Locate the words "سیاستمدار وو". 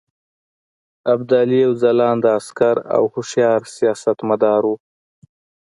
3.75-4.75